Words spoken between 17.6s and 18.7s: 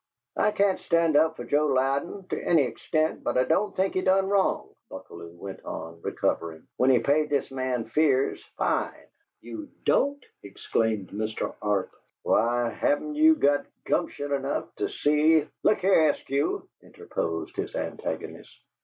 antagonist.